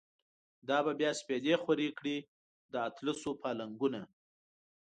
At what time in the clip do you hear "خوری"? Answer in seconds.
1.63-1.89